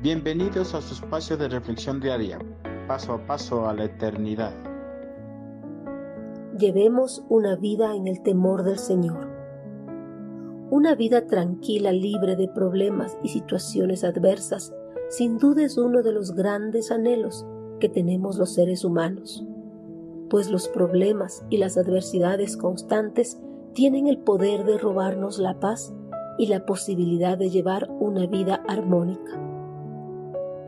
[0.00, 2.38] Bienvenidos a su espacio de reflexión diaria,
[2.86, 4.52] paso a paso a la eternidad.
[6.56, 9.26] Llevemos una vida en el temor del Señor.
[10.70, 14.72] Una vida tranquila, libre de problemas y situaciones adversas,
[15.08, 17.44] sin duda es uno de los grandes anhelos
[17.80, 19.44] que tenemos los seres humanos,
[20.30, 23.40] pues los problemas y las adversidades constantes
[23.74, 25.92] tienen el poder de robarnos la paz
[26.38, 29.47] y la posibilidad de llevar una vida armónica.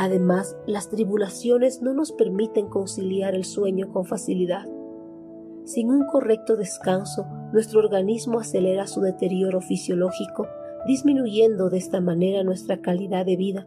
[0.00, 4.64] Además, las tribulaciones no nos permiten conciliar el sueño con facilidad.
[5.64, 10.46] Sin un correcto descanso, nuestro organismo acelera su deterioro fisiológico,
[10.86, 13.66] disminuyendo de esta manera nuestra calidad de vida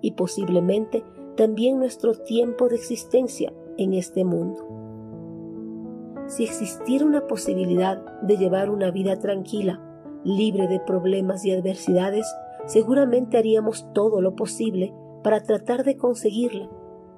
[0.00, 1.02] y posiblemente
[1.36, 4.64] también nuestro tiempo de existencia en este mundo.
[6.28, 9.82] Si existiera una posibilidad de llevar una vida tranquila,
[10.22, 12.32] libre de problemas y adversidades,
[12.66, 16.68] seguramente haríamos todo lo posible para tratar de conseguirla,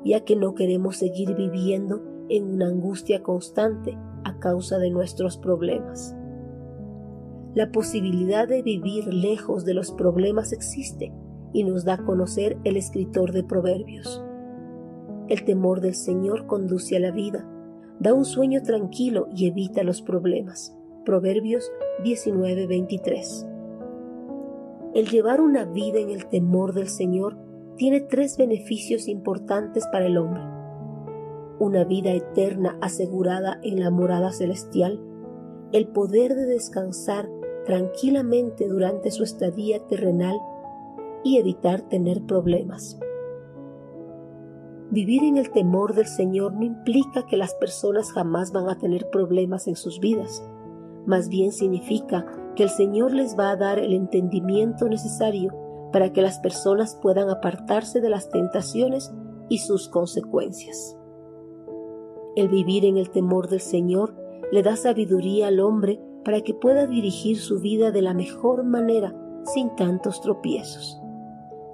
[0.05, 6.15] ya que no queremos seguir viviendo en una angustia constante a causa de nuestros problemas.
[7.55, 11.13] La posibilidad de vivir lejos de los problemas existe
[11.53, 14.25] y nos da a conocer el escritor de Proverbios.
[15.29, 17.49] El temor del Señor conduce a la vida,
[18.01, 20.77] da un sueño tranquilo y evita los problemas.
[21.05, 21.71] Proverbios
[22.03, 23.47] 19:23.
[24.95, 27.37] El llevar una vida en el temor del Señor
[27.77, 30.43] tiene tres beneficios importantes para el hombre.
[31.59, 35.01] Una vida eterna asegurada en la morada celestial,
[35.73, 37.29] el poder de descansar
[37.65, 40.37] tranquilamente durante su estadía terrenal
[41.25, 42.99] y evitar tener problemas.
[44.91, 49.09] Vivir en el temor del Señor no implica que las personas jamás van a tener
[49.11, 50.45] problemas en sus vidas.
[51.07, 55.64] Más bien significa que el Señor les va a dar el entendimiento necesario
[55.95, 59.13] para que las personas puedan apartarse de las tentaciones
[59.49, 60.99] y sus consecuencias.
[62.35, 64.13] El vivir en el temor del Señor
[64.51, 69.15] le da sabiduría al hombre para que pueda dirigir su vida de la mejor manera
[69.45, 71.01] sin tantos tropiezos.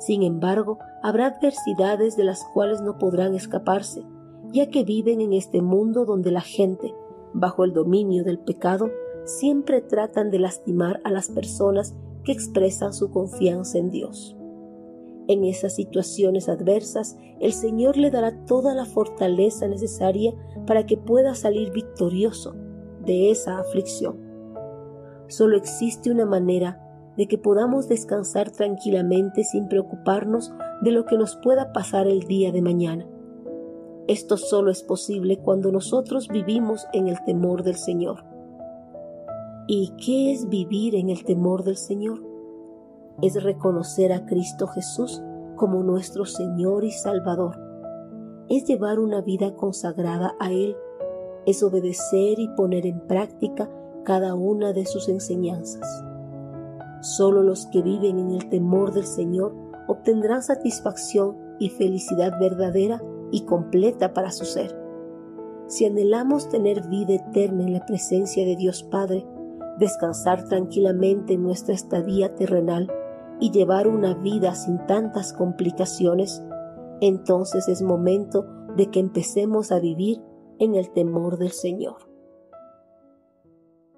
[0.00, 4.04] Sin embargo, habrá adversidades de las cuales no podrán escaparse,
[4.52, 6.94] ya que viven en este mundo donde la gente,
[7.32, 8.90] bajo el dominio del pecado,
[9.24, 11.94] siempre tratan de lastimar a las personas
[12.24, 14.36] que expresan su confianza en Dios.
[15.28, 20.34] En esas situaciones adversas, el Señor le dará toda la fortaleza necesaria
[20.66, 22.54] para que pueda salir victorioso
[23.04, 24.18] de esa aflicción.
[25.28, 26.84] Solo existe una manera
[27.16, 30.52] de que podamos descansar tranquilamente sin preocuparnos
[30.82, 33.06] de lo que nos pueda pasar el día de mañana.
[34.08, 38.24] Esto solo es posible cuando nosotros vivimos en el temor del Señor.
[39.72, 42.20] ¿Y qué es vivir en el temor del Señor?
[43.22, 45.22] Es reconocer a Cristo Jesús
[45.54, 47.56] como nuestro Señor y Salvador.
[48.48, 50.74] Es llevar una vida consagrada a Él.
[51.46, 53.70] Es obedecer y poner en práctica
[54.02, 55.86] cada una de sus enseñanzas.
[57.00, 59.54] Solo los que viven en el temor del Señor
[59.86, 63.00] obtendrán satisfacción y felicidad verdadera
[63.30, 64.76] y completa para su ser.
[65.68, 69.24] Si anhelamos tener vida eterna en la presencia de Dios Padre,
[69.80, 72.92] descansar tranquilamente en nuestra estadía terrenal
[73.40, 76.42] y llevar una vida sin tantas complicaciones,
[77.00, 78.46] entonces es momento
[78.76, 80.22] de que empecemos a vivir
[80.58, 82.09] en el temor del Señor.